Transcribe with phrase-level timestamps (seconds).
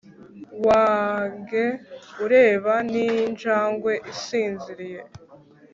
[0.65, 1.63] Wange
[2.23, 5.01] ureba ninjangwe isinziriye